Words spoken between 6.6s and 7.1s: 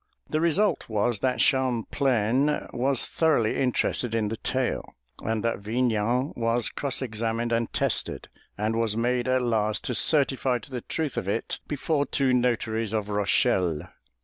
cross